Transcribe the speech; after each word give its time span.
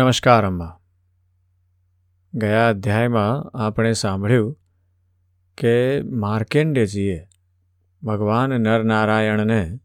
નમસ્કાર, 0.00 0.46
અમ્મા. 0.46 0.78
ગયા 2.34 2.68
અધ્યાયમાં 2.68 3.58
આપણે 3.58 3.92
સાંભળ્યું 3.92 4.58
કે 5.58 6.02
માર્કેન્ડેજીએ 6.02 7.28
ભગવાન 8.02 8.50
નરનારાયણને 8.50 9.78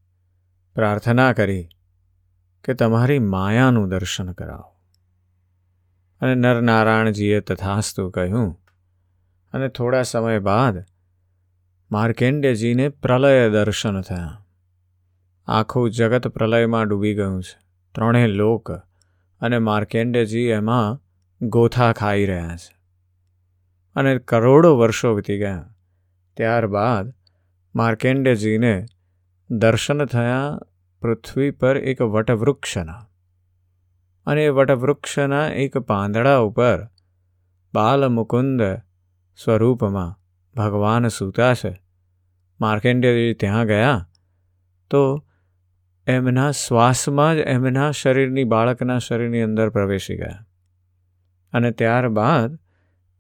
પ્રાર્થના 0.75 1.33
કરી 1.33 1.67
કે 2.63 2.73
તમારી 2.73 3.19
માયાનું 3.19 3.89
દર્શન 3.89 4.31
કરાવો. 4.31 4.75
અને 6.21 6.35
નરનારાયણજીએ 6.35 7.39
તથાસ્તુ 7.39 8.09
કહ્યું 8.09 8.59
અને 9.53 9.67
થોડા 9.67 10.01
સમય 10.01 10.39
બાદ 10.39 10.85
માર્કેન્ડેજીને 11.91 12.89
પ્રલય 12.89 13.49
દર્શન 13.49 14.01
થયા. 14.01 14.45
આખું 15.45 15.91
જગત 15.91 16.27
પ્રલયમાં 16.27 16.87
ડૂબી 16.87 17.15
ગયું 17.15 17.43
છે. 17.43 17.59
ત્રણેય 17.95 18.27
લોક 18.27 18.71
અને 19.39 19.59
માર્કેન્ડેજી 19.59 20.39
એમાં 20.39 21.01
ગોથા 21.47 21.93
ખાઈ 21.93 22.25
રહ્યા 22.25 22.55
છે. 22.55 22.75
અને 23.95 24.19
કરોડો 24.19 24.77
વર્ષો 24.77 25.13
વીતી 25.13 25.37
ગયા. 25.37 25.75
ત્યારબાદ 26.37 27.13
માર્કેન્ડેજીને 27.75 28.85
દર્શન 29.49 30.05
થયા 30.05 30.59
પૃથ્વી 31.01 31.51
પર 31.51 31.77
એક 31.77 32.01
વટવૃક્ષના. 32.01 33.07
અને 34.25 34.45
એ 34.45 34.49
વટવૃક્ષના 34.49 35.47
એક 35.47 35.77
પાંદડા 35.77 36.37
ઉપર 36.37 36.87
બાલમુકુંદ 37.73 38.61
સ્વરૂપમાં 39.43 40.19
ભગવાન 40.55 41.07
સૂતા 41.07 41.53
છે. 41.53 41.81
માર્કેન્ડેજી 42.61 43.33
ત્યાં 43.33 43.65
ગયા 43.65 44.07
તો 44.89 45.27
એમના 46.07 46.51
શ્વાસમાં 46.51 47.35
જ 47.35 47.37
એમના 47.37 47.91
શરીરની 47.91 48.43
બાળકના 48.43 48.97
શરીરની 48.97 49.41
અંદર 49.41 49.69
પ્રવેશી 49.69 50.17
ગયા. 50.17 50.45
અને 51.53 51.71
ત્યારબાદ 51.71 52.59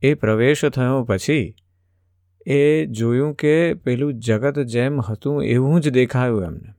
એ 0.01 0.13
પ્રવેશ 0.13 0.65
થયો 0.65 1.03
પછી 1.03 1.55
એ 2.47 2.85
જોયું 2.85 3.35
કે 3.35 3.73
પેલું 3.73 4.13
જગત 4.13 4.59
જેમ 4.59 5.01
હતું 5.01 5.43
એવું 5.43 5.81
જ 5.81 5.89
દેખાયું 5.89 6.43
એમને. 6.43 6.73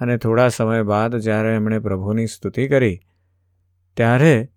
અને 0.00 0.16
થોડા 0.16 0.48
સમય 0.48 0.82
બાદ 0.82 1.16
જ્યારે 1.16 1.54
એમણે 1.54 1.78
પ્રભુની 1.78 2.26
સ્તુતિ 2.26 2.68
કરી, 2.68 3.00
ત્યારે 3.96 4.48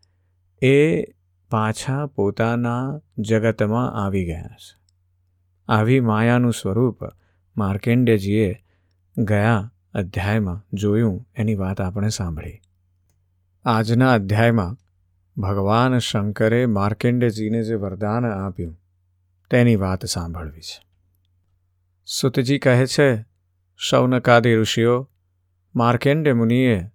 એ 0.61 1.03
પાછા 1.51 2.05
પોતાના 2.05 2.99
જગતમાં 3.17 4.05
આવી 4.05 4.25
ગયા 4.25 4.41
છે. 4.41 4.79
આવી 5.67 5.99
માયાનું 5.99 6.53
સ્વરૂપ 6.53 6.99
માર્કેન્ડેજીએ 7.57 8.63
ગયા 9.17 9.71
અધ્યાયમાં 9.95 10.65
જોયું 10.73 11.27
એની 11.35 11.55
વાત 11.55 11.81
આપણે 11.81 12.09
સાંભળી. 12.09 12.61
આજના 13.65 14.13
અધ્યાયમાં 14.13 14.77
ભગવાન 15.41 15.97
શંકરે 15.97 16.65
માર્કેન્ડેજીને 16.65 17.63
જે 17.63 17.75
વરદાન 17.75 18.25
આપ્યું 18.25 18.79
તેની 19.51 19.75
વાત 19.75 20.05
સાંભળવી 20.05 20.61
છે. 20.61 20.85
સુતજી 22.05 22.59
કહે 22.59 22.85
છે, 22.85 23.25
શૌનકાદી 23.77 24.55
ઋષિઓ 24.55 25.09
માર્કેન્ડે 25.75 26.33
મુનિએ 26.33 26.89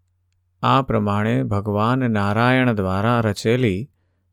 આ 0.63 0.83
પ્રમાણે 0.83 1.43
ભગવાન 1.43 1.99
નારાયણ 1.99 2.73
દ્વારા 2.73 3.21
રચેલી 3.21 3.91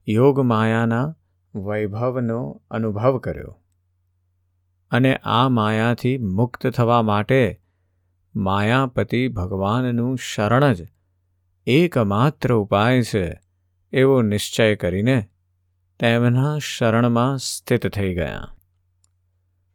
યોગ 0.09 0.39
માયાના 0.39 1.15
વૈભવનો 1.55 2.61
અનુભવ 2.71 3.17
કર્યો 3.17 3.61
અને 4.91 5.15
આ 5.15 5.49
માયાથી 5.49 6.17
મુક્ત 6.17 6.67
થવા 6.67 7.01
માટે 7.01 7.61
માયાપતિ 8.37 9.27
ભગવાનનું 9.27 10.17
શરણ 10.17 10.73
જ 10.73 10.87
એકમાત્ર 11.67 12.53
ઉપાય 12.53 13.01
છે 13.01 13.39
એવો 13.93 14.21
નિશ્ચય 14.21 14.75
કરીને 14.75 15.17
તેમના 15.99 16.57
શરણમાં 16.57 17.37
સ્થિત 17.37 17.87
થઈ 17.87 18.13
ગયા. 18.13 18.55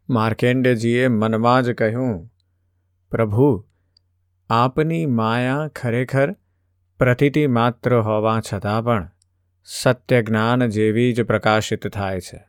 માર્કેન્ડજીએ 0.09 1.09
મનમાં 1.09 1.63
જ 1.63 1.73
કહ્યું, 1.73 2.31
પ્રભુ, 3.11 3.67
આપની 4.51 5.07
માયા 5.07 5.69
ખરેખર 5.69 6.37
પ્રતિતિ 6.99 7.47
માત્ર 7.47 7.99
હોવા 8.01 8.41
છતાં 8.53 8.85
પણ 8.85 9.11
સત્ય 9.65 10.23
જ્ઞાન 10.23 10.67
જેવી 10.67 11.13
જ 11.13 11.23
પ્રકાશિત 11.23 11.89
થાય 11.89 12.21
છે 12.21 12.41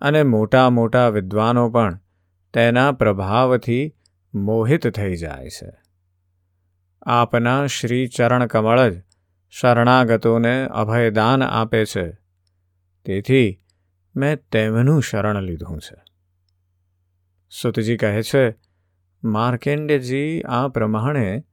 અને 0.00 0.22
મોટા 0.22 0.70
મોટા 0.70 1.08
વિદ્વાનો 1.08 1.70
પણ 1.70 1.98
તેના 2.52 2.92
પ્રભાવથી 2.92 3.94
મોહિત 4.34 4.88
થઈ 4.88 5.16
જાય 5.16 5.48
છે. 5.48 5.72
આપના 7.02 7.66
શ્રી 7.66 8.08
ચરણકમળ 8.08 8.88
જ 8.88 9.02
શરણાગતોને 9.50 10.66
અભયદાન 10.66 11.42
આપે 11.42 11.84
છે. 11.84 12.10
તેથી 13.04 13.62
મેં 14.16 14.36
તેમનું 14.36 15.02
શરણ 15.02 15.42
લીધું 15.42 15.80
છે. 15.80 16.02
સુતજી 17.62 17.96
કહે 17.96 18.22
છે, 18.22 18.56
માર્કેન્ડજી, 19.24 20.42
આ 20.42 20.68
પ્રમાણે 20.68 21.44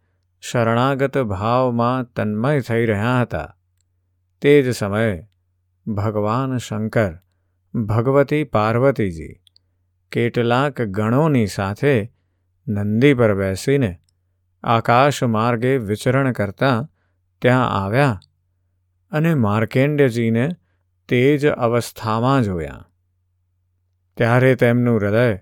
શરણાગત 0.41 1.17
ભાવમાં 1.17 2.13
તન્મય 2.13 2.59
થઈ 2.59 2.85
રહ્યા 2.85 3.21
હતા. 3.21 3.57
તે 4.41 4.61
જ 4.61 4.71
સમયે 4.71 5.27
ભગવાન 5.87 6.57
શંકર, 6.57 7.19
ભગવતી 7.75 8.43
પાર્વતીજી, 8.43 9.39
કેટલાક 10.11 10.81
ગણોની 10.81 11.47
સાથે 11.47 12.16
નંદી 12.67 13.13
પર 13.13 13.33
બેસીને 13.33 13.99
આકાશ 14.63 15.23
માર્ગે 15.23 15.77
વિચરણ 15.77 16.31
કરતા 16.31 16.89
ત્યાં 17.41 17.69
આવ્યા 17.69 18.19
અને 19.11 19.35
માર્કેન્ડજીને 19.35 20.49
તે 21.09 21.37
જ 21.37 21.45
અવસ્થામાં 21.47 22.43
જોયા. 22.43 22.87
ત્યારે 24.17 24.55
તેમનું 24.55 24.97
હૃદય 24.97 25.39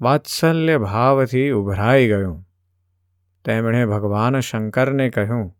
વાત્સલ્ય 0.00 0.78
ભાવથી 0.78 1.50
ઉભરાઈ 1.50 2.08
ગયું. 2.08 2.44
તેમણે 3.44 3.86
ભગવાન 3.86 4.40
શંકરને 4.40 5.10
કહ્યું, 5.10 5.56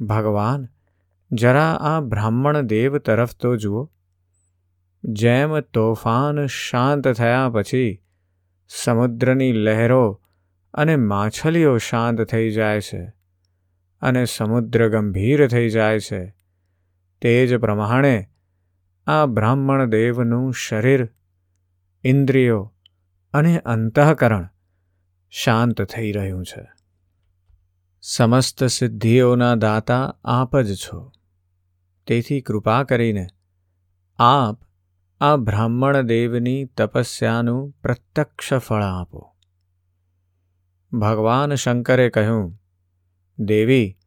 ભગવાન, 0.00 0.68
જરા 1.32 1.72
આ 1.72 2.00
બ્રાહ્મણ 2.00 2.60
દેવ 2.60 2.98
તરફ 2.98 3.34
તો 3.34 3.56
જુઓ. 3.56 3.92
જેમ 5.04 5.60
તોફાન 5.60 6.46
શાંત 6.46 7.08
થયા 7.08 7.50
પછી 7.50 8.02
સમુદ્રની 8.68 9.52
લહેરો 9.52 10.22
અને 10.74 10.96
માછલીઓ 10.96 11.78
શાંત 11.78 12.22
થઈ 12.22 12.50
જાય 12.50 12.80
છે 12.80 13.12
અને 14.00 14.24
સમુદ્ર 14.24 14.88
ગંભીર 14.88 15.48
થઈ 15.48 15.68
જાય 15.68 16.00
છે. 16.00 16.34
તે 17.20 17.46
જ 17.46 17.56
પ્રમાણે 17.56 18.28
આ 19.06 19.26
બ્રાહ્મણ 19.26 19.90
દેવનું 19.90 20.54
શરીર, 20.54 21.08
ઇન્દ્રિયો 22.04 22.74
અને 23.32 23.58
અંતઃકરણ 23.58 24.48
શાંત 25.30 25.82
થઈ 25.82 26.12
રહ્યું 26.12 26.44
છે. 26.44 26.66
સમસ્ત 28.00 28.64
સિદ્ધિઓના 28.64 29.54
દાતા 29.54 30.16
આપ 30.24 30.56
જ 30.56 30.74
છો. 30.74 31.12
તેથી 32.06 32.40
કૃપા 32.40 32.82
કરીને 32.82 33.26
આપ 34.18 34.67
આ 35.20 35.36
બ્રાહ્મણ 35.36 36.00
દેવની 36.00 36.64
તપસ્યાનું 36.64 37.70
પ્રત્યક્ષ 37.70 38.54
ફળ 38.54 38.82
આપો 38.82 39.34
ભગવાન 40.92 41.54
શંકરે 41.54 42.10
કહ્યું, 42.10 42.60
દેવી, 43.38 43.98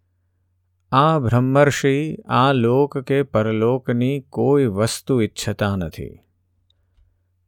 આ 0.92 1.20
બ્રહ્મર્ષિ, 1.20 2.18
આ 2.28 2.54
લોક 2.54 2.98
કે 2.98 3.24
પરલોકની 3.24 4.20
કોઈ 4.30 4.66
વસ્તુ 4.66 5.22
ઈચ્છતા 5.22 5.76
નથી. 5.76 6.20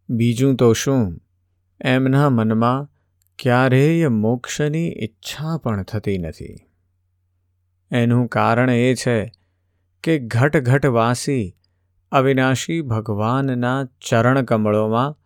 બીજું 0.09 0.55
તો 0.55 0.73
શું? 0.73 1.21
એમના 1.81 2.29
મનમાં 2.29 2.91
ક્યારેય 3.39 4.07
મોક્ષની 4.07 4.87
ઈચ્છા 4.87 5.57
પણ 5.57 5.83
થતી 5.83 6.17
નથી. 6.17 6.55
એનું 7.91 8.27
કારણ 8.27 8.69
એ 8.69 8.95
છે 8.95 9.31
કે 10.03 10.19
ઘટ 10.19 10.57
ઘટવાસી 10.57 11.55
અવિનાશી 12.13 12.81
ભગવાનના 12.81 13.85
ચરણ 14.09 14.41
કમળોમાં 14.41 15.17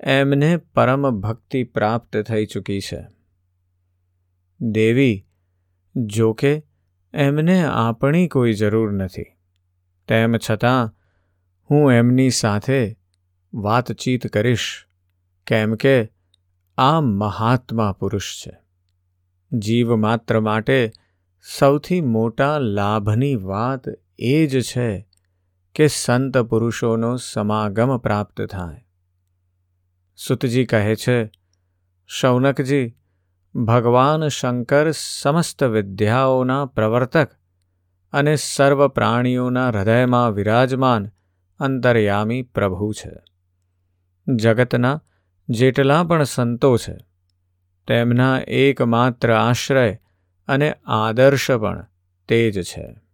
એમને 0.00 0.56
પરમ 0.56 1.10
ભક્તિ 1.10 1.64
પ્રાપ્ત 1.64 2.16
થઈ 2.16 2.46
ચૂકી 2.46 2.80
છે. 2.80 3.06
દેવી 4.60 5.26
જોકે 5.96 6.62
એમને 7.14 7.64
આપણી 7.64 8.28
કોઈ 8.28 8.52
જરૂર 8.52 8.92
નથી. 8.92 9.24
તેમ 10.08 10.36
છતાં 10.50 10.94
હું 11.70 11.92
એમની 11.92 12.30
સાથે 12.30 12.98
વાતચીત 13.54 14.26
કરીશ, 14.26 14.86
કેમ 15.46 15.74
કે 15.74 16.08
આ 16.78 17.00
મહાત્મા 17.00 17.92
પુરુષ 17.92 18.46
છે. 18.46 18.56
જીવ 19.52 19.96
માત્ર 19.96 20.40
માટે 20.40 20.92
સૌથી 21.58 22.00
મોટા 22.00 22.58
લાભની 22.58 23.36
વાત 23.36 23.84
એ 24.18 24.46
જ 24.46 24.60
છે 24.60 25.09
કે 25.74 25.86
સંત 25.86 26.38
પુરુષોનો 26.38 27.16
સમાગમ 27.16 27.96
પ્રાપ્ત 27.96 28.42
થાય. 28.42 28.86
સુતજી 30.16 30.64
કહે 30.64 30.96
છે, 30.96 31.30
શૌનકજી, 32.06 32.96
ભગવાન 33.54 34.28
શંકર 34.28 34.90
સમસ્ત 34.90 35.64
વિદ્યાઓના 35.64 36.66
પ્રવર્તક 36.66 37.30
અને 38.12 38.36
સર્વ 38.36 38.88
પ્રાણીઓના 38.88 39.68
હૃદયમાં 39.68 40.30
વિરાજમાન 40.30 41.10
અંતર્યામી 41.58 42.42
પ્રભુ 42.42 42.92
છે. 42.92 43.12
જગતના 44.34 45.02
જેટલા 45.48 46.04
પણ 46.04 46.24
સંતો 46.24 46.76
છે, 46.76 46.96
તેમના 47.86 48.38
એકમાત્ર 48.38 49.32
આશ્રય 49.32 49.98
અને 50.48 50.74
આદર્શ 50.84 51.50
પણ 51.50 51.86
તે 52.28 52.50
જ 52.50 52.62
છે. 52.62 53.09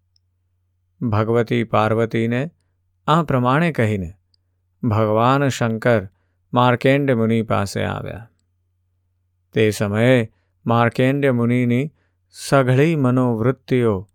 ભગવતી 1.00 1.64
પાર્વતીને 1.64 2.50
આ 3.06 3.22
પ્રમાણે 3.22 3.72
કહીને 3.72 4.12
ભગવાન 4.82 5.48
શંકર 5.48 6.08
માર્કેન્ડ 6.52 7.10
મુનિ 7.10 7.42
પાસે 7.42 7.84
આવ્યા. 7.84 8.30
તે 9.52 9.70
સમયે 9.70 10.32
માર્કેન્ડ 10.66 11.26
મુનિની 11.26 11.92
સઘળી 12.30 12.96
મનોવૃત્તિઓ 12.96 14.08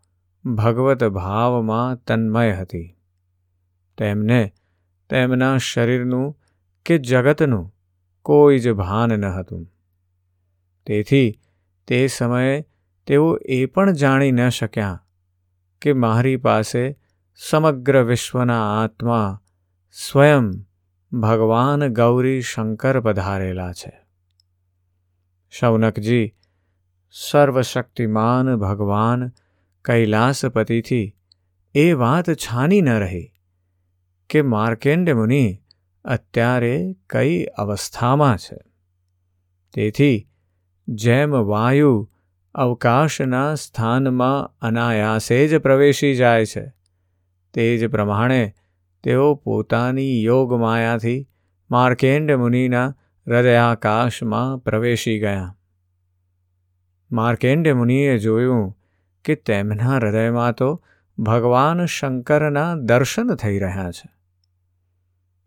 ભગવત 0.45 1.03
ભાવમાં 1.03 1.95
તન્મય 1.95 2.53
હતી. 2.53 2.97
તેમને 3.97 4.53
તેમના 5.09 5.57
શરીરનું 5.57 6.39
કે 6.85 6.97
જગતનું 6.97 7.75
કોઈ 8.21 8.59
જ 8.59 8.71
ભાન 8.71 9.09
ન 9.09 9.25
હતું. 9.25 9.67
તેથી 10.85 11.39
તે 11.87 12.07
સમયે 12.07 12.65
તેઓ 13.07 13.37
એ 13.45 13.65
પણ 13.65 13.91
જાણી 13.91 14.31
ન 14.31 14.49
શક્યા 14.49 15.05
કે 15.81 15.93
મારી 15.93 16.35
પાસે 16.35 16.99
સમગ્ર 17.35 18.03
વિશ્વના 18.03 18.83
આત્મા 18.83 19.41
સ્વયં 19.91 20.51
ભગવાન 21.19 21.87
ગૌરી 21.87 22.41
શંકર 22.41 22.99
પધારેલા 22.99 23.71
છે. 23.71 24.01
શૌનકજી 25.49 26.35
સર્વશક્તિમાન 27.11 28.55
ભગવાન 28.55 29.31
કૈલાસપતિથી 29.85 31.15
એ 31.73 31.93
વાત 31.93 32.29
છાની 32.29 32.81
ન 32.81 32.89
રહી 32.89 33.31
કે 34.29 34.41
માર્કેન્ડ 34.41 35.09
મુનિ 35.09 35.61
અત્યારે 36.05 36.95
કઈ 37.09 37.43
અવસ્થામાં 37.43 38.37
છે. 38.37 38.57
તેથી 39.73 40.29
જેમ 40.87 41.31
વાયુ 41.31 42.11
અવકાશના 42.55 43.55
સ્થાનમાં 43.55 44.57
અનાયાસે 44.61 45.47
જ 45.47 45.57
પ્રવેશી 45.57 46.15
જાય 46.15 46.45
છે. 46.45 46.73
તે 47.53 47.77
જ 47.77 47.87
પ્રમાણે 47.87 48.53
તેઓ 49.03 49.35
પોતાની 49.35 50.23
યોગમાયાથી 50.23 51.29
માર્કેન્ડ 51.71 52.31
મુનિના 52.31 52.95
હૃદયાકાશમાં 53.27 54.57
પ્રવેશી 54.57 55.19
ગયા. 55.19 55.57
માર્કેન્ડ 57.11 57.73
મુનિએ 57.73 58.17
જોયું 58.17 58.77
કે 59.25 59.35
તેમના 59.35 59.95
હૃદયમાં 59.95 60.53
તો 60.53 60.85
ભગવાન 61.19 61.85
શંકરના 61.85 62.75
દર્શન 62.75 63.35
થઈ 63.35 63.59
રહ્યા 63.59 63.91
છે. 63.91 64.09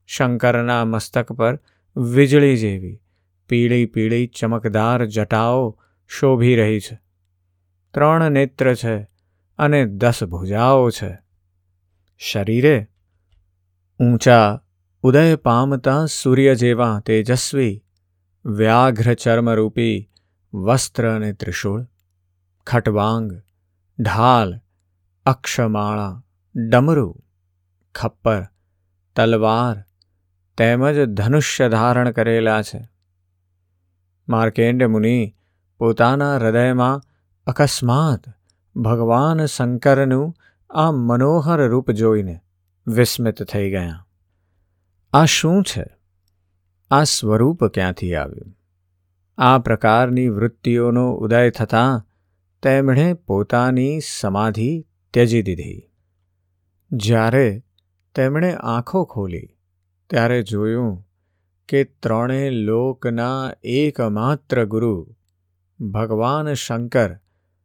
શંકરના 0.06 0.84
મસ્તક 0.84 1.32
પર 1.32 1.60
વીજળી 1.96 2.56
જેવી 2.56 3.00
પીળી 3.48 3.86
પીળી 3.86 4.26
ચમકદાર 4.26 5.04
જટાઓ 5.04 5.80
શોભી 6.08 6.56
રહી 6.56 6.80
છે. 6.80 7.00
ત્રણ 7.94 8.30
નેત્ર 8.30 8.74
છે 8.74 9.08
અને 9.58 9.84
દસ 9.84 10.24
ભુજાઓ 10.24 10.90
છે. 10.90 11.18
શરીરે 12.18 12.88
ઊંચા 14.00 14.60
ઉદય 15.02 15.36
પામતા 15.36 16.06
સૂર્ય 16.06 16.54
જેવા 16.54 17.00
તેજસ્વી 17.00 17.84
વ્યાઘ્ર 18.44 19.14
ચર્મરૂપી 19.14 20.10
વસ્ત્ર 20.54 21.14
અને 21.14 21.32
ત્રિશૂળ, 21.32 21.86
ખટવાંગ, 22.66 23.42
ઢાલ, 24.00 24.60
અક્ષમાળા, 25.26 26.24
ડમરુ, 26.70 27.24
ખપ્પર, 27.94 28.46
તલવાર 29.16 29.84
તેમજ 30.56 31.04
ધનુષ્ય 31.04 31.68
ધારણ 31.68 32.10
કરેલા 32.10 32.62
છે. 32.62 32.88
માર્કેન્ડ 34.28 34.84
મુનિ 34.84 35.36
પોતાના 35.84 36.36
હૃદયમાં 36.36 37.02
અકસ્માત 37.46 38.20
ભગવાન 38.78 39.46
શંકરનું 39.46 40.34
આ 40.70 40.92
મનોહર 40.92 41.69
રૂપ 41.69 41.90
જોઈને 41.90 42.40
વિસ્મિત 42.86 43.42
થઈ 43.42 43.70
ગયા. 43.70 44.06
આ 45.12 45.25
શું 45.25 45.62
છે? 45.62 45.84
આ 46.90 47.02
સ્વરૂપ 47.02 47.64
ક્યાંથી 47.64 48.14
આવ્યું? 48.14 48.56
આ 49.38 49.58
પ્રકારની 49.58 50.28
વૃત્તિઓનો 50.28 51.12
ઉદય 51.12 51.50
થતાં 51.50 52.06
તેમણે 52.62 53.14
પોતાની 53.14 54.00
સમાધિ 54.00 54.86
ત્યજી 55.14 55.42
દીધી. 55.42 55.90
જ્યારે 56.92 57.64
તેમણે 58.14 58.54
આંખો 58.54 59.04
ખોલી, 59.04 59.48
ત્યારે 60.10 60.42
જોયું 60.42 61.08
કે 61.69 61.84
ત્રણે 61.84 62.50
લોકના 62.50 63.52
એકમાત્ર 63.64 64.64
ગુરુ 64.64 65.16
ભગવાન 65.80 66.54
શંકર, 66.54 67.18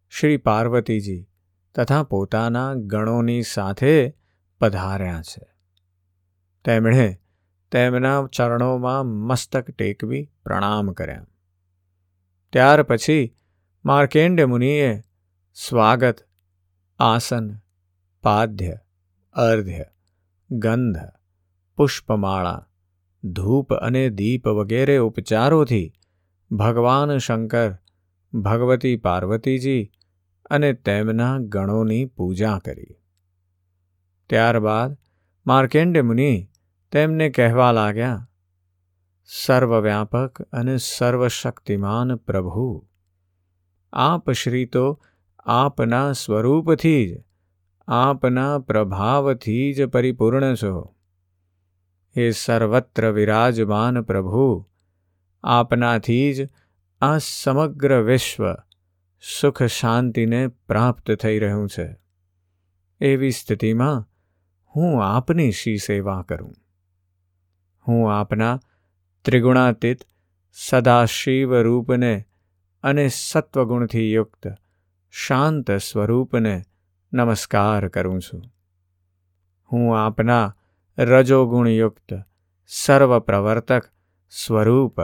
શ્રી 0.10 0.38
પાર્વતીજી 0.38 1.30
તથા 1.76 2.04
પોતાના 2.04 2.74
ગણોની 2.74 3.42
સાથે 3.42 4.18
પધાર્યા 4.60 5.22
છે. 5.22 5.48
તેમણે 6.66 7.22
તેમના 7.72 8.28
ચરણોમાં 8.28 9.06
મસ્તક 9.06 9.72
ટેકવી 9.72 10.32
પ્રણામ 10.44 10.92
કર્યા. 10.92 11.26
ત્યાર 12.54 12.84
પછી 12.84 13.38
માર્કેન્ડ 13.86 14.42
મુનિએ 14.42 15.02
સ્વાગત, 15.54 16.16
આસન, 17.00 17.58
પાદ્ય, 18.24 18.78
અર્ધ્ય, 19.34 19.86
ગંધ, 20.52 20.98
પુષ્પમાળા, 21.78 22.68
ધૂપ 23.24 23.74
અને 23.74 24.10
દીપ 24.10 24.48
વગેરે 24.48 24.98
ઉપચારોથી 24.98 25.94
ભગવાન 26.52 27.18
શંકર 27.18 27.78
ભગવતી 28.34 28.96
પાર્વતીજી 28.98 29.92
અને 30.50 30.74
તેમના 30.74 31.38
ગણોની 31.38 32.06
પૂજા 32.06 32.58
કરી. 32.58 32.96
ત્યારબાદ 34.30 34.98
માર્કેન્ડ 35.46 36.02
મુનિ 36.02 36.50
તેમને 36.92 37.30
કહેવા 37.30 37.72
લાગ્યા, 37.72 38.26
સર્વવ્યાપક 39.30 40.42
અને 40.42 40.78
સર્વશક્તિમાન 40.78 42.16
પ્રભુ, 42.16 42.88
આપ 43.94 44.32
શ્રી 44.32 44.66
તો 44.66 44.86
આપના 45.40 46.12
સ્વરૂપથી 46.12 47.04
જ, 47.10 47.24
આપના 47.88 48.60
પ્રભાવથી 48.60 49.74
જ 49.74 49.86
પરિપૂર્ણ 49.86 50.56
છો. 50.56 50.96
હે 52.16 52.32
સર્વત્ર 52.32 53.12
વિરાજમાન 53.12 54.02
પ્રભુ, 54.02 54.48
આપનાથી 55.44 56.34
જ 56.34 56.48
આ 57.02 57.18
સમગ્ર 57.18 58.02
વિશ્વ 58.02 58.54
સુખ 59.42 59.64
શાંતિને 59.64 60.48
પ્રાપ્ત 60.48 61.12
થઈ 61.12 61.40
રહ્યું 61.40 61.70
છે. 61.70 61.96
એવી 63.02 63.32
સ્થિતિમાં 63.32 64.10
હું 64.76 65.04
આપની 65.04 65.52
શી 65.52 65.78
સેવા 65.78 66.22
કરું? 66.22 66.56
હું 67.88 68.20
આપના 68.20 68.60
ત્રિગુણાતીત 69.26 70.00
સદાશિવ 70.54 71.62
રૂપને 71.62 72.26
અને 72.84 73.08
સત્વગુણથી 73.08 74.14
યુક્ત 74.14 74.48
શાંત 75.12 75.72
સ્વરૂપને 75.72 76.64
નમસ્કાર 77.14 77.88
કરું 77.88 78.22
છું. 78.22 78.44
હું 79.72 80.06
આપના 80.06 80.56
રજોગુણયુક્ત 80.98 82.24
સર્વપ્રવર્તક 82.68 83.84
સ્વરૂપ 84.30 84.96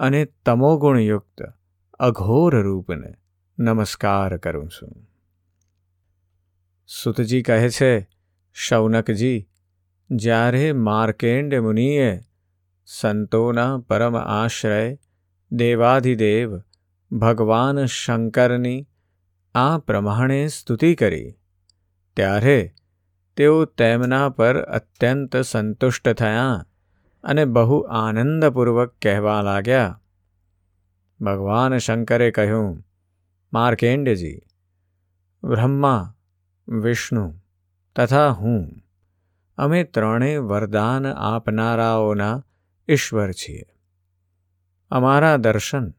અને 0.00 0.24
તમોગુણયુક્ત 0.24 1.42
અઘોર 2.00 2.62
રૂપને 2.62 3.14
નમસ્કાર 3.58 4.36
કરું 4.36 4.68
છું. 4.68 5.08
સુતજી 6.86 7.42
કહે 7.42 7.70
છે, 7.70 8.08
શૌનકજી, 8.52 9.48
જ્યારે 10.10 10.72
માર્કેન્ડ 10.72 11.54
મુનિએ 11.54 12.20
સંતોના 12.86 13.78
પરમ 13.78 14.16
આશ્રય 14.16 14.98
દેવાધિદેવ 15.52 16.58
ભગવાન 17.10 17.84
શંકરની 17.84 18.86
આ 19.54 19.78
પ્રમાણે 19.78 20.46
સ્તુતિ 20.46 20.94
કરી, 20.94 21.34
ત્યારે 22.16 22.74
તેઓ 23.36 23.64
તેમના 23.64 24.28
પર 24.28 24.60
અત્યંત 24.60 25.36
સંતુષ્ટ 25.36 26.12
થયા 26.12 26.67
અને 27.24 27.44
બહુ 27.44 27.80
આનંદપૂર્વક 27.80 28.94
કહેવા 29.02 29.42
લાગ્યા. 29.42 30.00
ભગવાન 31.20 31.78
શંકરે 31.78 32.30
કહ્યું, 32.30 32.84
માર્કેન્ડજી, 33.52 34.40
બ્રહ્મા, 35.44 36.14
વિષ્ણુ 36.68 37.34
તથા 37.96 38.28
હું, 38.28 38.70
અમે 39.56 39.84
ત્રણેય 39.84 40.38
વરદાન 40.38 41.06
આપનારાઓના 41.06 42.44
ઈશ્વર 42.88 43.32
છીએ. 43.32 43.64
અમારા 44.90 45.36
દર્શન 45.36 45.90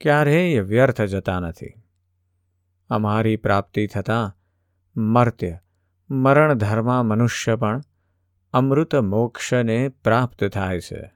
ક્યારેય 0.00 0.60
વ્યર્થ 0.60 1.02
જતા 1.02 1.40
નથી. 1.40 1.74
અમારી 2.88 3.36
પ્રાપ્તિ 3.36 3.86
થતાં 3.86 4.36
મર્ત્ય 4.96 5.58
મરણધર્મા 6.10 7.02
મનુષ્ય 7.02 7.56
પણ 7.56 7.80
અમૃત 8.52 8.94
મોક્ષને 8.94 9.88
પ્રાપ્ત 9.88 10.44
થાય 10.44 10.80
છે. 10.80 11.12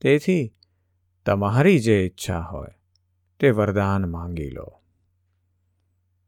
તેથી 0.00 0.54
તમારી 1.26 1.78
જે 1.78 2.06
ઈચ્છા 2.06 2.40
હોય, 2.40 2.68
તે 3.40 3.50
વરદાન 3.50 4.10
માંગી 4.10 4.50
લો. 4.50 4.82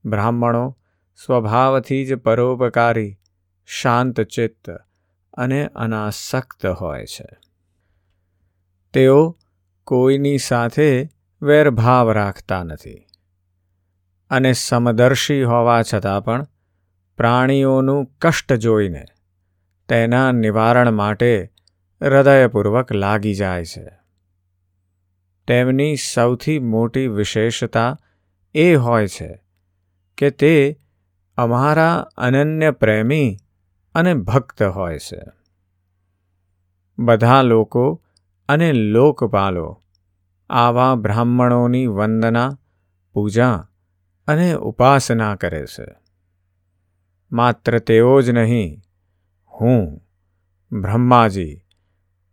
બ્રાહ્મણો 0.04 0.78
સ્વભાવથી 1.26 2.06
જ 2.06 2.14
પરોપકારી 2.14 3.18
શાંતચિત્ત 3.66 4.70
અને 5.32 5.66
અનાસક્ત 5.66 6.66
હોય 6.66 7.06
છે. 7.06 7.28
તેઓ 8.92 9.38
કોઈની 9.84 10.38
સાથે 10.38 11.08
વેરભાવ 11.42 12.10
રાખતા 12.10 12.62
નથી 12.62 13.06
અને 14.30 14.52
સમદર્શી 14.52 15.42
હોવા 15.42 15.82
છતાં 15.82 16.24
પણ 16.24 16.46
પ્રાણીઓનું 17.16 18.06
કષ્ટ 18.06 18.52
જોઈને 18.52 19.04
તેના 19.88 20.32
નિવારણ 20.32 20.90
માટે 20.90 21.52
હૃદયપૂર્વક 22.02 22.92
લાગી 22.92 23.34
જાય 23.34 23.64
છે. 23.64 23.90
તેમની 25.46 25.96
સૌથી 25.96 26.58
મોટી 26.58 27.06
વિશેષતા 27.06 27.98
એ 28.54 28.74
હોય 28.74 29.06
છે 29.06 29.44
કે 30.18 30.30
તે 30.30 30.80
અમારા 31.36 32.08
અનન્ય 32.16 32.70
પ્રેમી 32.70 33.36
અને 33.94 34.14
ભક્ત 34.14 34.62
હોય 34.62 34.98
છે. 34.98 35.20
બધા 36.98 37.42
લોકો 37.42 38.02
અને 38.48 38.72
લોકપાલો 38.72 39.82
આવા 40.50 40.94
બ્રાહ્મણોની 40.94 41.86
વંદના, 41.86 42.58
પૂજા 43.12 43.68
અને 44.26 44.52
ઉપાસના 44.52 45.36
કરે 45.36 45.66
છે. 45.66 45.86
માત્ર 47.32 47.78
તેઓ 47.78 48.20
જ 48.20 48.30
નહીં 48.30 48.80
હું, 49.60 50.00
બ્રહ્માજી, 50.80 51.60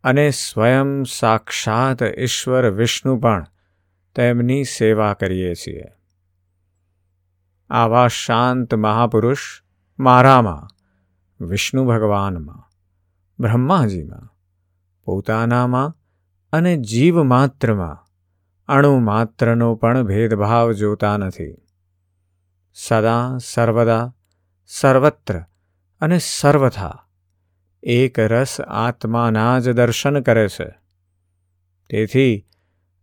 અને 0.04 0.30
સ્વયં 0.30 1.04
સાક્ષાત 1.04 2.04
ઈશ્વર 2.04 2.70
વિષ્ણુ 2.70 3.20
પણ 3.20 3.46
તેમની 4.16 4.64
સેવા 4.64 5.14
કરીએ 5.14 5.56
છીએ. 5.56 5.84
આવા 7.70 8.08
શાંત 8.08 8.74
મહાપુરુષ 8.74 9.64
મારામાં, 10.00 10.68
વિષ્ણુ 11.46 11.86
ભગવાનમાં, 11.86 12.70
બ્રહ્માજીમાં, 13.40 14.36
પોતાનામાં 15.04 15.98
અને 16.52 16.78
જીવ 16.78 17.24
માત્રમાં 17.24 18.08
અણુ 18.68 19.00
માત્રનો 19.00 19.76
પણ 19.76 20.04
ભેદભાવ 20.04 20.72
જોતા 20.72 21.18
નથી. 21.18 21.56
સદા, 22.74 23.38
સર્વદા, 23.38 24.14
સર્વત્ર 24.68 25.44
અને 26.02 26.20
સર્વથા 26.20 27.08
એક 27.84 28.20
રસ 28.20 28.62
આત્માના 28.62 29.60
જ 29.60 29.70
દર્શન 29.70 30.22
કરે 30.22 30.48
છે. 30.48 30.70
તેથી 31.90 32.48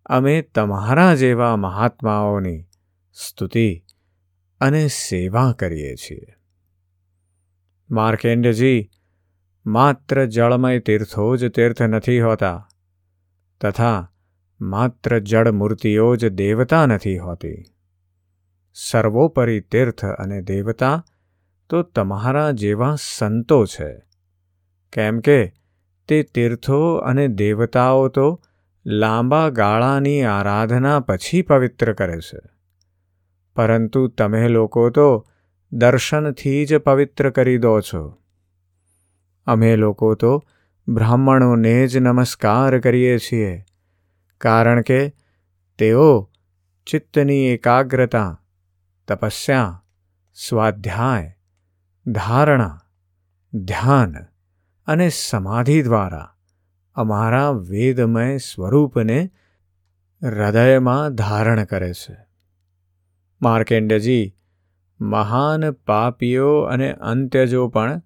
અમે 0.06 0.42
તમારા 0.42 1.14
જેવા 1.14 1.56
મહાત્માઓની 1.56 2.62
સ્તુતિ 3.12 3.84
અને 4.60 4.88
સેવા 4.88 5.52
કરીએ 5.52 5.94
છીએ. 5.94 6.36
માર્કેન્ડજી, 7.90 8.90
માત્ર 9.66 10.24
જળમય 10.24 10.78
તીર્થો 10.78 11.36
જ 11.36 11.48
તીર્થ 11.48 11.82
નથી 11.82 12.20
હોતા, 12.20 12.68
તથા 13.60 14.12
માત્ર 14.60 15.18
જળ 15.18 15.50
મૂર્તિઓ 15.50 16.16
જ 16.16 16.28
દેવતા 16.28 16.86
નથી 16.86 17.18
હોતી. 17.18 17.64
સર્વોપરી 18.74 19.60
તીર્થ 19.60 20.04
અને 20.04 20.42
દેવતા 20.42 21.04
તો 21.70 21.82
તમારા 21.82 22.50
જેવા 22.50 22.96
સંતો 23.16 23.66
છે. 23.66 24.07
કેમ 24.92 25.20
કે 25.20 25.52
તે 26.08 26.22
તીર્થો 26.22 26.94
અને 26.94 27.28
દેવતાઓ 27.28 28.08
તો 28.08 28.42
લાંબા 28.86 29.48
ગાળાની 29.48 30.22
આરાધના 30.22 31.00
પછી 31.00 31.42
પવિત્ર 31.42 31.92
કરે 31.92 32.20
છે. 32.20 32.38
પરંતુ 33.56 34.08
તમે 34.08 34.48
લોકો 34.48 34.90
તો 34.90 35.26
દર્શનથી 35.72 36.66
જ 36.66 36.78
પવિત્ર 36.78 37.30
કરી 37.30 37.58
દો 37.58 37.80
છો. 37.80 38.18
અમે 39.46 39.76
લોકો 39.76 40.14
તો 40.14 40.44
બ્રાહ્મણોને 40.88 41.86
જ 41.86 41.98
નમસ્કાર 41.98 42.78
કરીએ 42.78 43.18
છીએ, 43.18 43.64
કારણ 44.38 44.80
કે 44.80 45.12
તેઓ 45.78 46.30
ચિત્તની 46.86 47.46
એકાગ્રતા, 47.46 48.42
તપસ્યા, 49.08 49.84
સ્વાધ્યાય, 50.34 51.36
ધારણા, 52.06 52.80
ધ્યાન 53.54 54.14
અને 54.88 55.08
સમાધિ 55.08 55.82
દ્વારા 55.82 56.34
અમારા 56.94 57.50
વેદમય 57.50 58.38
સ્વરૂપને 58.38 59.30
હૃદયમાં 60.22 61.14
ધારણ 61.14 61.64
કરે 61.64 61.92
છે. 61.92 62.16
માર્કેન્ડજી, 63.42 64.34
મહાન 65.00 65.70
પાપીઓ 65.70 66.60
અને 66.60 66.92
અંત્યજો 66.92 67.68
પણ 67.68 68.02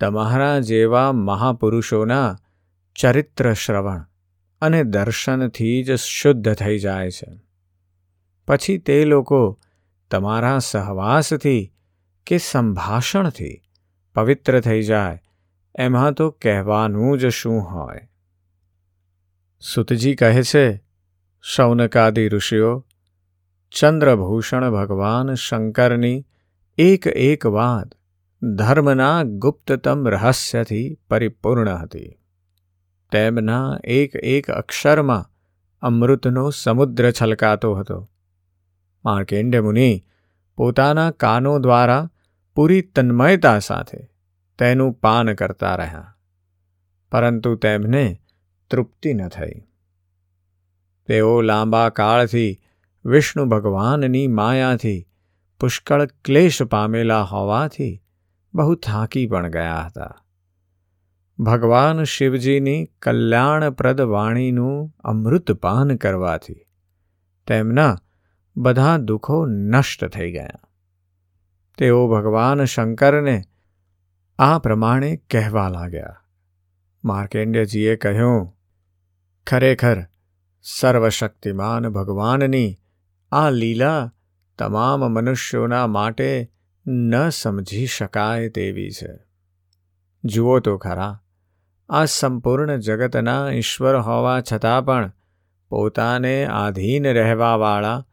તમારા 0.00 0.58
જેવા 0.58 1.12
મહાપુરુષોના 1.12 2.38
ચરિત્ર 2.94 3.52
શ્રવણ 3.52 4.06
અને 4.60 4.84
દર્શનથી 4.84 5.84
જ 5.84 5.94
શુદ્ધ 5.94 6.54
થઈ 6.54 6.78
જાય 6.78 7.10
છે. 7.10 7.40
પછી 8.48 8.78
તે 8.78 9.04
લોકો 9.04 9.60
તમારા 10.10 10.58
સહવાસથી 10.58 11.74
કે 12.26 12.38
સંભાષણથી 12.38 13.62
પવિત્ર 14.14 14.60
થઈ 14.60 14.82
જાય 14.82 15.22
એમાં 15.78 16.12
તો 16.12 16.30
કહેવાનું 16.30 17.18
જ 17.18 17.28
શું 17.28 17.60
હોય? 17.60 18.08
સુતજી 19.60 20.14
કહે 20.14 20.42
છે, 20.42 20.84
શૌનકાદિ 21.42 22.28
ઋષિઓ, 22.28 22.86
ચંદ્રભૂષણ 23.70 24.70
ભગવાન 24.70 25.34
શંકરની 25.34 26.26
એક 26.78 27.06
એક 27.06 27.46
વાત 27.46 27.94
ધર્મના 28.42 29.22
ગુપ્તતમ 29.22 30.08
રહસ્યથી 30.08 30.98
પરિપૂર્ણ 31.10 31.70
હતી. 31.70 32.18
તેમના 33.12 33.78
એક 33.84 34.16
એક 34.16 34.50
અક્ષરમાં 34.50 35.30
અમૃતનો 35.80 36.50
સમુદ્ર 36.50 37.10
છલકાતો 37.10 37.74
હતો. 37.74 38.08
માર્કેન્ડ 39.04 39.56
મુનિ 39.56 40.04
પોતાના 40.56 41.10
કાનો 41.10 41.58
દ્વારા 41.58 42.10
પૂરી 42.54 42.82
તન્મયતા 42.82 43.58
સાથે 43.58 44.17
તેનું 44.58 44.92
પાન 44.92 45.34
કરતા 45.34 45.74
રહ્યા, 45.74 46.16
પરંતુ 47.12 47.54
તેમને 47.56 48.04
તૃપ્તિ 48.70 49.14
ન 49.14 49.28
થઈ. 49.28 49.56
તેઓ 51.08 51.40
લાંબા 51.40 51.88
કાળથી 51.88 52.58
વિષ્ણુ 53.04 53.44
ભગવાનની 53.44 54.26
માયાથી 54.26 55.08
પુષ્કળ 55.60 56.06
ક્લેશ 56.24 56.62
પામેલા 56.62 57.22
હોવાથી 57.22 58.02
બહુ 58.54 58.74
થાકી 58.74 59.26
પણ 59.26 59.50
ગયા 59.50 59.82
હતા. 59.86 60.14
ભગવાન 61.38 62.04
શિવજીની 62.04 62.84
કલ્યાણપ્રદ 63.02 64.00
વાણીનું 64.00 64.94
અમૃતપાન 65.04 65.96
કરવાથી 65.96 66.60
તેમના 67.48 67.96
બધા 68.56 68.96
દુઃખો 68.96 69.46
નષ્ટ 69.46 70.04
થઈ 70.04 70.32
ગયા. 70.32 70.60
તેઓ 71.78 72.08
ભગવાન 72.08 72.64
શંકરને 72.64 73.42
આ 74.40 74.58
પ્રમાણે 74.58 75.16
કહેવા 75.16 75.68
લાગ્યા. 75.68 76.16
માર્કેન્ડ્યજીએ 77.04 77.96
કહ્યું, 77.96 78.56
ખરેખર 79.46 80.06
સર્વશક્તિમાન 80.62 81.88
ભગવાનની 81.88 82.76
આ 83.32 83.50
લીલા 83.50 84.14
તમામ 84.58 85.00
મનુષ્યોના 85.00 85.86
માટે 85.86 86.50
ન 86.86 87.28
સમજી 87.28 87.86
શકાય 87.86 88.48
તેવી 88.48 88.90
છે. 88.90 89.18
જુઓ 90.24 90.58
તો 90.58 90.78
ખરા, 90.78 91.20
આ 91.88 92.04
સંપૂર્ણ 92.04 92.76
જગતના 92.76 93.50
ઈશ્વર 93.50 93.96
હોવા 93.96 94.40
છતાં 94.40 94.84
પણ 94.84 95.12
પોતાને 95.68 96.46
આધીન 96.46 97.12
રહેવાવાળા 97.12 98.06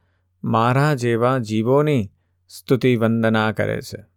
મારા 0.44 0.94
જેવા 0.94 1.38
જીવોની 1.38 2.12
સ્તુતિ 2.48 2.96
વંદના 2.96 3.52
કરે 3.52 3.82
છે. 3.82 4.15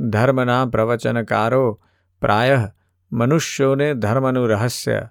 ધર્મના 0.00 0.64
પ્રવચનકારો 0.64 1.80
પ્રાયઃ 2.22 2.70
મનુષ્યોને 3.12 3.94
ધર્મનું 3.94 4.48
રહસ્ય 4.48 5.10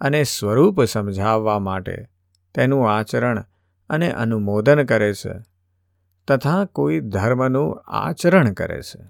અને 0.00 0.22
સ્વરૂપ 0.22 0.84
સમજાવવા 0.84 1.58
માટે 1.58 1.96
તેનું 2.54 2.90
આચરણ 2.90 3.44
અને 3.90 4.12
અનુમોદન 4.12 4.84
કરે 4.84 5.12
છે 5.14 5.34
તથા 6.28 6.64
કોઈ 6.64 7.00
ધર્મનું 7.00 7.78
આચરણ 7.86 8.52
કરે 8.52 8.80
છે 8.82 9.04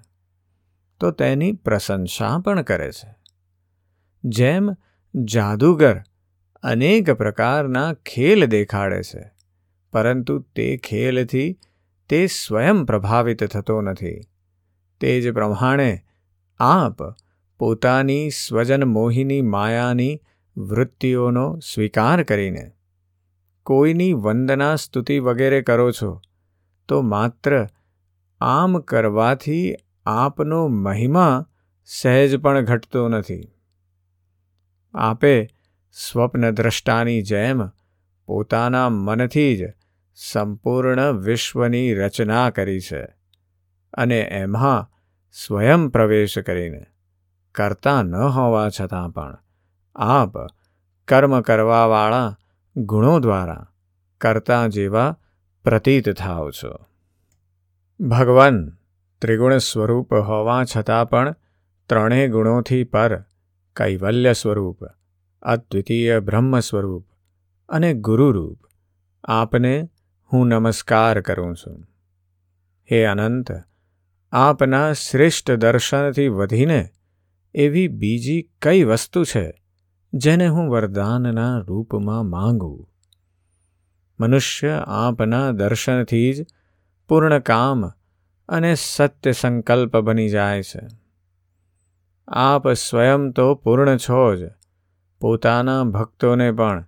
તો 1.01 1.11
તેની 1.11 1.51
પ્રશંસા 1.51 2.37
પણ 2.39 2.61
કરે 2.61 2.91
છે 2.91 3.11
જેમ 4.23 4.71
જાદુગર 5.15 6.03
અનેક 6.63 7.09
પ્રકારના 7.11 7.93
ખેલ 8.05 8.47
દેખાડે 8.47 9.01
છે 9.01 9.23
પરંતુ 9.93 10.39
તે 10.55 10.77
ખેલથી 10.77 11.59
તે 12.09 12.27
સ્વયં 12.27 12.85
પ્રભાવિત 12.85 13.43
થતો 13.43 13.81
નથી 13.81 14.19
તે 15.01 15.21
જ 15.21 15.33
પ્રમાણે 15.33 16.03
આપ 16.59 16.97
પોતાની 17.59 18.29
સ્વજન 18.29 18.83
મોહિની 18.83 19.41
માયાની 19.41 20.21
વૃત્તિઓનો 20.57 21.59
સ્વીકાર 21.59 22.23
કરીને 22.23 22.71
કોઈની 23.63 24.13
વંદના 24.13 24.75
સ્તુતિ 24.75 25.19
વગેરે 25.19 25.61
કરો 25.61 25.91
છો, 25.91 26.21
તો 26.87 27.01
માત્ર 27.01 27.67
આમ 28.41 28.79
કરવાથી 28.79 29.75
આપનો 30.05 30.67
મહિમા 30.67 31.47
સહેજ 31.85 32.37
પણ 32.37 32.61
ઘટતો 32.61 33.07
નથી. 33.07 33.53
આપે 34.93 35.47
સ્વપ્નદ્રષ્ટાની 35.91 37.21
જેમ 37.21 37.67
પોતાના 38.25 38.89
મનથી 38.89 39.57
જ 39.57 39.73
સંપૂર્ણ 40.15 41.11
વિશ્વની 41.11 41.93
રચના 41.93 42.49
કરી 42.49 42.79
છે 42.79 43.03
અને 43.93 44.19
એમાં 44.19 44.90
સ્વયં 45.31 45.89
પ્રવેશ 45.89 46.39
કરીને 46.39 46.85
કરતા 47.55 48.03
ન 48.03 48.15
હોવા 48.15 48.69
છતાં 48.69 49.11
પણ 49.11 49.37
આપ 49.95 50.33
કર્મ 51.07 51.41
કરવાવાળા 51.41 52.37
ગુણો 52.75 53.19
દ્વારા 53.19 53.67
કરતા 54.21 54.67
જેવા 54.67 55.17
પ્રતીત 55.63 56.09
થાવ 56.09 56.49
છો. 56.49 56.85
ભગવાન 57.99 58.69
ત્રિગુણ 59.21 59.57
સ્વરૂપ 59.57 60.13
હોવા 60.13 60.63
છતાં 60.63 61.09
પણ 61.09 61.35
ત્રણેય 61.89 62.27
ગુણોથી 62.27 62.83
પર 62.83 63.25
કૈવલ્ય 63.75 64.33
સ્વરૂપ, 64.33 64.85
અદ્વિતીય 65.41 66.19
બ્રહ્મ 66.19 66.59
સ્વરૂપ 66.59 67.07
અને 67.69 67.93
ગુરુરૂપ 67.93 68.59
આપને 69.23 69.89
હું 70.33 70.47
નમસ્કાર 70.47 71.21
કરું 71.21 71.55
છું. 71.55 71.87
હે 72.91 73.03
અનંત 73.03 73.51
આપના 74.33 74.93
શ્રેષ્ઠ 74.93 75.51
દર્શનથી 75.51 76.27
વધીને 76.27 76.89
એવી 77.53 77.87
બીજી 77.87 78.49
કઈ 78.61 78.83
વસ્તુ 78.83 79.23
છે 79.23 79.63
જેને 80.13 80.47
હું 80.47 80.69
વરદાનના 80.69 81.57
રૂપમાં 81.57 82.25
માંગું? 82.25 82.87
મનુષ્ય 84.19 84.83
આપના 84.87 85.51
દર્શનથી 85.51 86.33
જ 86.33 86.45
પૂર્ણ 87.07 87.39
કામ 87.39 87.89
અને 88.49 88.75
સત્ય 88.75 89.31
સંકલ્પ 89.31 89.97
બની 89.97 90.29
જાય 90.29 90.61
છે. 90.61 90.87
આપ 92.27 92.69
સ્વયં 92.69 93.31
તો 93.31 93.55
પૂર્ણ 93.55 93.97
છો 93.97 94.35
જ. 94.35 94.51
પોતાના 95.21 95.83
ભક્તોને 95.83 96.51
પણ 96.51 96.85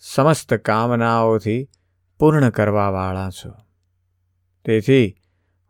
સમસ્ત 0.00 0.54
કામનાઓથી 0.54 1.68
પૂર્ણ 2.18 2.50
કરવાવાળા 2.50 3.30
છો. 3.30 3.50
તેથી 4.64 5.16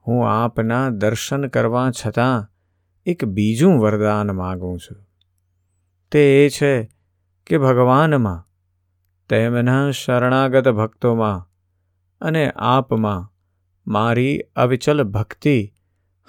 હું 0.06 0.30
આપના 0.30 0.88
દર્શન 0.88 1.46
કરવા 1.46 1.90
છતાં 1.90 2.48
એક 3.06 3.24
બીજું 3.24 3.80
વરદાન 3.80 4.30
માગું 4.30 4.78
છું. 4.78 5.08
તે 6.10 6.46
એ 6.46 6.48
છે 6.48 6.90
કે 7.46 7.58
ભગવાનમાં, 7.58 8.48
તેમના 9.28 9.90
શરણાગત 9.90 10.68
ભક્તોમાં 10.68 11.48
અને 12.20 12.52
આપમાં 12.56 13.32
મારી 13.86 14.40
અવિચલ 14.56 15.02
ભક્તિ 15.04 15.72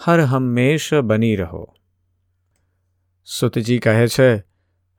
હર 0.06 0.22
હંમેશ 0.22 0.94
બની 0.94 1.36
રહો. 1.36 1.74
સુતજી 3.26 3.80
કહે 3.80 4.08
છે, 4.08 4.44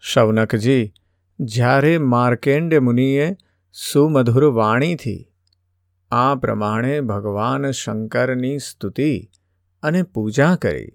શૌનકજી, 0.00 0.93
જ્યારે 1.40 1.99
માર્કેન્ડ 1.99 2.75
મુનિએ 2.75 3.37
સુમધુર 3.73 4.45
વાણીથી 4.45 5.33
આ 6.11 6.34
પ્રમાણે 6.34 7.00
ભગવાન 7.00 7.70
શંકરની 7.70 8.58
સ્તુતિ 8.58 9.30
અને 9.82 10.02
પૂજા 10.02 10.56
કરી. 10.56 10.88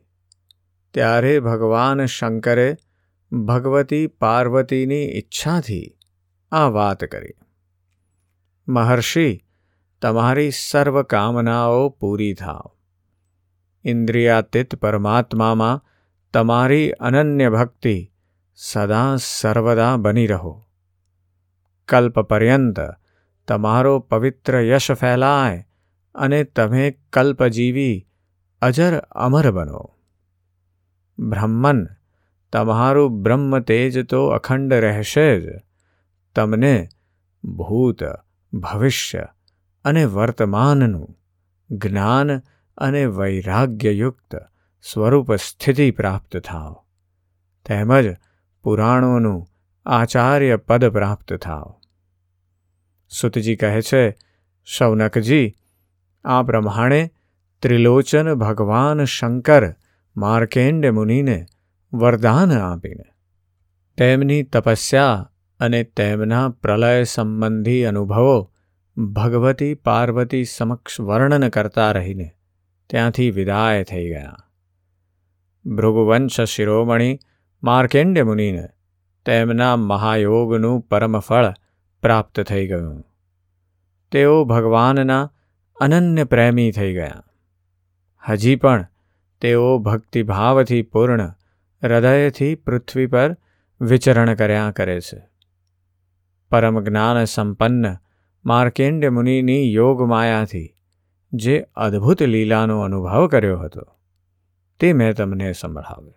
ત્યારે 0.93 1.39
ભગવાન 1.39 2.05
શંકરે 2.05 2.77
ભગવતી 3.31 4.07
પાર્વતીની 4.07 5.05
ઈચ્છાથી 5.05 5.97
આ 6.51 6.67
વાત 6.67 7.03
કરી. 7.03 7.33
મહર્ષિ, 8.67 9.41
તમારી 10.01 10.51
સર્વ 10.51 11.01
કામનાઓ 11.01 11.89
પૂરી 11.89 12.33
થાવ. 12.33 12.71
ઇન્દ્રિયાતીત 13.83 14.75
પરમાત્મામાં 14.75 15.85
તમારી 16.33 16.91
અનન્ય 16.91 17.49
ભક્તિ 17.49 18.11
સદા 18.55 19.15
સર્વદા 19.15 19.95
બની 19.95 20.27
રહો. 20.27 20.65
કલ્પ 21.87 22.19
પર્યંત 22.19 22.79
તમારો 23.49 23.99
પવિત્ર 23.99 24.61
યશ 24.61 24.91
ફેલાય 24.91 25.65
અને 26.15 26.43
તમે 26.43 26.91
કલ્પજીવી 26.91 28.07
અજર 28.61 28.97
અમર 28.97 29.51
બનો. 29.51 29.95
બ્રહ્મન, 31.19 31.87
તમારું 32.53 33.23
બ્રહ્મ 33.23 33.59
તેજ 33.59 34.07
તો 34.07 34.27
અખંડ 34.27 34.73
રહેશે 34.73 35.41
જ. 35.41 35.43
તમને 36.35 36.89
ભૂત, 37.43 38.03
ભવિષ્ય 38.53 39.27
અને 39.85 40.05
વર્તમાનનું 40.05 41.19
જ્ઞાન 41.71 42.39
અને 42.77 43.05
વૈરાગ્યયુક્ત 43.05 44.35
સ્વરૂપ 44.93 45.35
સ્થિતિ 45.35 45.91
પ્રાપ્ત 45.91 46.37
થાવ. 46.37 46.75
તેમજ 47.65 48.15
પુરાણોનું 48.63 49.47
આચાર્ય 49.85 50.57
પદ 50.57 50.85
પ્રાપ્ત 50.85 51.33
થાવ. 51.33 51.78
સુતજી 53.09 53.55
કહે 53.55 53.81
છે, 53.81 54.15
શૌનકજી, 54.65 55.55
આ 56.25 56.43
પ્રમાણે 56.43 57.11
ત્રિલોચન 57.61 58.33
ભગવાન 58.33 59.03
શંકર 59.03 59.73
માર્કેન્ડ 60.17 60.85
મુનિને 60.85 61.45
વરદાન 61.93 62.51
આપીને 62.51 63.03
તેમની 63.97 64.43
તપસ્યા 64.43 65.31
અને 65.59 65.83
તેમના 65.83 66.49
પ્રલય 66.49 67.03
સંબંધી 67.03 67.83
અનુભવો 67.83 68.53
ભગવતી 68.97 69.73
પાર્વતી 69.73 70.43
સમક્ષ 70.43 70.99
વર્ણન 70.99 71.49
કરતા 71.49 71.91
રહીને 71.91 72.31
ત્યાંથી 72.89 73.31
વિદાય 73.31 73.83
થઈ 73.83 74.07
ગયા. 74.09 74.37
ભૃગુવંશ 75.65 76.41
શિરોમણી 76.41 77.19
માર્કેન્ડ્ય 77.63 78.23
મુનિને 78.23 78.67
તેમના 79.25 79.75
મહાયોગનું 79.75 80.81
પરમફળ 80.81 81.53
પ્રાપ્ત 82.01 82.41
થઈ 82.41 82.67
ગયું. 82.67 83.03
તેઓ 84.11 84.45
ભગવાનના 84.45 85.31
અનન્ય 85.81 86.23
પ્રેમી 86.23 86.71
થઈ 86.71 86.93
ગયા. 86.93 87.23
હજી 88.29 88.55
પણ 88.55 88.87
તેઓ 89.41 89.79
ભક્તિભાવથી 89.79 90.81
પૂર્ણ 90.81 91.33
હૃદયથી 91.83 92.55
પૃથ્વી 92.55 93.05
પર 93.05 93.37
વિચરણ 93.81 94.33
કર્યા 94.33 94.71
કરે 94.71 95.01
છે. 95.01 95.29
પરમ 96.51 96.79
જ્ઞાન 96.79 97.23
સંપન્ન 97.23 97.95
માર્કેન્ડ 98.45 99.05
મુનિની 99.05 99.73
યોગ 99.73 100.01
માયાથી 100.01 100.75
જે 101.33 101.65
અદ્ભુત 101.75 102.23
લીલાનો 102.23 102.81
અનુભવ 102.81 103.27
કર્યો 103.27 103.59
હતો, 103.59 103.81
તે 104.79 104.93
મેં 104.93 105.13
તમને 105.13 105.51
સંભળાવ્યો. 105.51 106.13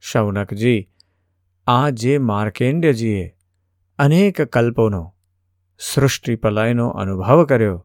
શૌનકજી, 0.00 0.88
આ 1.66 1.90
જે 1.90 2.18
માર્કેન્ડ્યજીએ 2.18 3.37
અનેક 3.98 4.42
કલ્પોનો 4.42 5.14
સૃષ્ટિ 5.78 6.36
પ્રલયનો 6.36 6.88
અનુભવ 6.88 7.44
કર્યો. 7.44 7.84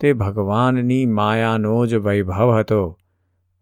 તે 0.00 0.12
ભગવાનની 0.12 1.06
માયાનો 1.06 1.86
જ 1.86 1.94
વૈભવ 1.94 2.58
હતો 2.58 2.98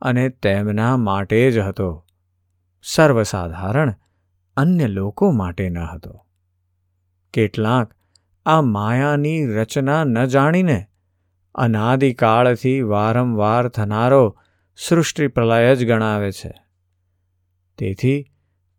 અને 0.00 0.28
તેમના 0.28 0.96
માટે 0.96 1.50
જ 1.50 1.58
હતો. 1.58 2.06
સર્વસાધારણ 2.82 3.94
અન્ય 4.56 4.86
લોકો 4.86 5.30
માટે 5.30 5.70
ન 5.70 5.78
હતો. 5.78 6.26
કેટલાક 7.32 7.94
આ 8.46 8.60
માયાની 8.60 9.46
રચના 9.46 10.04
ન 10.04 10.24
જાણીને 10.24 10.86
અનાદિકાળથી 11.54 12.80
વારંવાર 12.80 13.68
થનારો 13.68 14.38
સૃષ્ટિ 14.76 15.26
પ્રલય 15.26 15.76
જ 15.76 15.88
ગણાવે 15.88 16.32
છે. 16.32 16.54
તેથી 17.78 18.26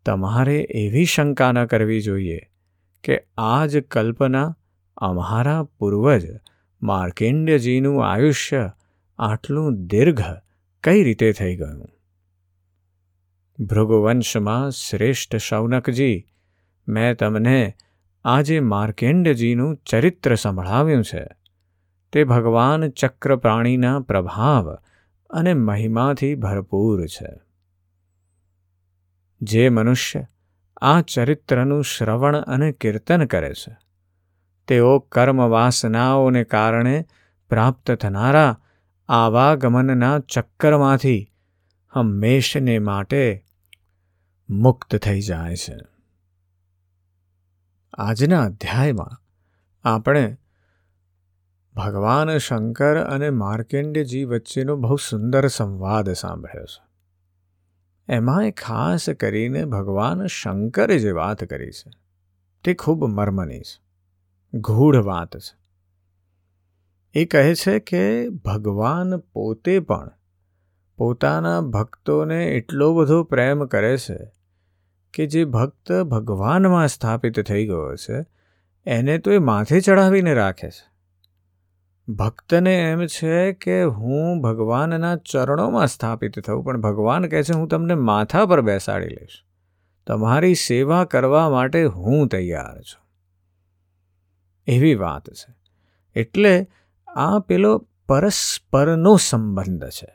તમારે 0.06 0.60
એવી 0.60 1.04
શંકા 1.04 1.52
ન 1.52 1.64
કરવી 1.64 2.00
જોઈએ. 2.00 2.49
કે 3.04 3.26
આ 3.38 3.66
જ 3.66 3.82
કલ્પના 3.82 4.56
અમારા 4.96 5.62
પૂર્વજ 5.62 6.26
માર્કેન્ડ્યજીનું 6.82 8.12
આયુષ્ય 8.12 8.72
આટલું 9.18 9.86
દીર્ઘ 9.86 10.20
કઈ 10.84 11.04
રીતે 11.04 11.32
થઈ 11.32 11.56
ગયું? 11.56 11.86
ભૃગુવંશમાં 13.64 14.70
શ્રેષ્ઠ 14.70 15.36
શૌનકજી, 15.36 16.26
મેં 16.88 17.16
તમને 17.16 17.74
આજે 18.24 18.60
માર્કેન્ડજીનું 18.60 19.76
ચરિત્ર 19.76 20.34
સંભળાવ્યું 20.34 21.04
છે. 21.04 21.26
તે 22.12 22.24
ભગવાન 22.24 22.88
ચક્રપ્રાણીના 22.88 24.00
પ્રભાવ 24.00 24.74
અને 25.30 25.54
મહિમાથી 25.54 26.34
ભરપૂર 26.34 27.06
છે. 27.06 27.40
જે 29.42 29.68
મનુષ્ય 29.68 30.26
આ 30.80 31.00
ચરિત્રનું 31.00 31.84
શ્રવણ 31.84 32.36
અને 32.36 32.72
કીર્તન 32.72 33.24
કરે 33.24 33.54
છે. 33.54 33.76
તેઓ 34.68 34.98
કર્મવાસનાઓને 34.98 36.44
કારણે 36.44 37.06
પ્રાપ્ત 37.48 37.92
થનારા 37.92 38.58
આવાગમનના 39.08 40.18
ચક્કરમાંથી 40.18 41.32
હંમેશને 41.92 42.78
માટે 42.78 43.44
મુક્ત 44.50 44.96
થઈ 44.96 45.20
જાય 45.20 45.56
છે. 45.56 45.76
આજના 47.98 48.42
અધ્યાયમાં 48.42 49.22
આપણે 49.88 50.36
ભગવાન 51.76 52.38
શંકર 52.38 52.96
અને 52.96 53.30
માર્કેન્ડજી 53.30 54.24
વચ્ચેનો 54.24 54.76
બહુ 54.76 54.96
સુંદર 54.96 55.46
સંવાદ 55.46 56.10
સાંભળ્યો 56.10 56.64
છે. 56.64 56.89
એમાંય 58.10 58.50
ખાસ 58.50 59.08
કરીને 59.20 59.64
ભગવાન 59.64 60.26
શંકરે 60.26 60.98
જે 60.98 61.10
વાત 61.10 61.44
કરી 61.44 61.70
છે, 61.70 61.90
તે 62.64 62.74
ખૂબ 62.74 63.04
મર્મની 63.04 63.60
છે 63.60 63.90
ગૂઢ 64.58 64.96
વાત 64.96 65.36
છે. 65.36 65.60
એ 67.14 67.24
કહે 67.24 67.54
છે 67.54 67.78
કે 67.78 68.28
ભગવાન 68.28 69.16
પોતે 69.16 69.78
પણ 69.78 70.10
પોતાના 70.96 71.60
ભક્તોને 71.60 72.44
એટલો 72.46 72.94
બધો 72.94 73.22
પ્રેમ 73.22 73.64
કરે 73.66 73.96
છે 73.96 74.18
કે 75.14 75.26
જે 75.26 75.44
ભક્ત 75.44 76.02
ભગવાનમાં 76.02 76.88
સ્થાપિત 76.88 77.40
થઈ 77.40 77.66
ગયો 77.66 77.96
છે, 77.96 78.26
એને 78.86 79.18
તો 79.18 79.32
એ 79.32 79.38
માથે 79.38 79.80
ચડાવીને 79.80 80.34
રાખે 80.34 80.70
છે. 80.70 80.89
ભક્તને 82.14 82.74
એમ 82.74 83.06
છે 83.06 83.52
કે 83.52 83.82
હું 83.82 84.42
ભગવાનના 84.42 85.16
ચરણોમાં 85.16 85.86
સ્થાપિત 85.86 86.40
થઉં, 86.40 86.64
પણ 86.64 86.80
ભગવાન 86.80 87.26
કહે 87.26 87.42
છે, 87.42 87.52
હું 87.54 87.68
તમને 87.68 87.94
માથા 87.94 88.46
પર 88.46 88.60
બેસાડી 88.60 89.06
લઈશ. 89.06 89.44
તમારી 90.06 90.54
સેવા 90.54 91.04
કરવા 91.04 91.50
માટે 91.50 91.84
હું 91.84 92.28
તૈયાર 92.28 92.80
છું. 92.80 93.10
એવી 94.66 94.94
વાત 94.94 95.30
છે. 95.30 95.54
એટલે 96.14 96.66
આ 97.16 97.38
પેલો 97.38 97.86
પરસ્પરનો 98.06 99.16
સંબંધ 99.16 99.88
છે. 99.88 100.14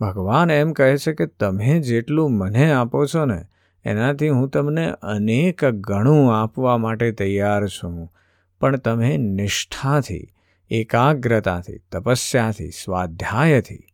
ભગવાન 0.00 0.50
એમ 0.50 0.72
કહે 0.72 0.96
છે 0.96 1.12
કે 1.12 1.26
તમે 1.26 1.80
જેટલું 1.80 2.32
મને 2.32 2.72
આપો 2.72 3.06
છો 3.06 3.24
ને, 3.24 3.44
એનાથી 3.84 4.28
હું 4.28 4.48
તમને 4.48 4.90
અનેક 4.90 5.64
ગણું 5.64 6.42
આપવા 6.42 6.78
માટે 6.78 7.12
તૈયાર 7.12 7.68
છું. 7.68 8.12
પણ 8.60 8.76
તમે 8.76 9.16
નિષ્ઠાથી 9.16 10.32
એકાગ્રતાથી 10.70 11.78
તપસ્યાથી 11.78 12.70
સ્વાધ્યાયથી 12.70 13.86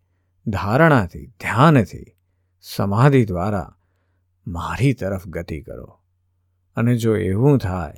ધારણાથી 0.46 1.26
ધ્યાનથી 1.26 2.16
સમાધિ 2.60 3.24
દ્વારા 3.24 3.74
મારી 4.46 4.92
તરફ 4.92 5.26
ગતિ 5.26 5.60
કરો. 5.60 6.00
અને 6.76 6.96
જો 6.96 7.16
એવું 7.16 7.58
થાય, 7.58 7.94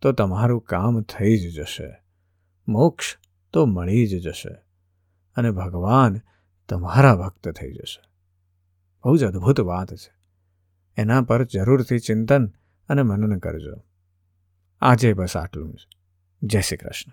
તો 0.00 0.12
તમારું 0.12 0.60
કામ 0.60 1.02
થઈ 1.02 1.36
જ 1.36 1.54
જશે. 1.54 2.02
મોક્ષ 2.68 3.16
તો 3.52 3.66
મળી 3.66 4.06
જ 4.06 4.22
જશે. 4.22 4.54
અને 5.36 5.50
ભગવાન 5.50 6.20
તમારા 6.68 7.16
ભક્ત 7.16 7.48
થઈ 7.48 7.72
જશે. 7.72 8.10
બહુ 9.04 9.16
જ 9.16 9.24
અદ્ભુત 9.24 9.60
વાત 9.60 9.94
છે. 9.94 10.14
એના 10.96 11.22
પર 11.22 11.44
જરૂરથી 11.44 11.98
ચિંતન 11.98 12.46
અને 12.88 13.02
મનન 13.02 13.38
કરજો. 13.38 13.84
આજે 14.80 15.12
બસ 15.12 15.36
આટલું 15.36 15.74
જ. 15.74 15.78
જય 16.42 16.60
શ્રી 16.60 16.76
કૃષ્ણ. 16.76 17.12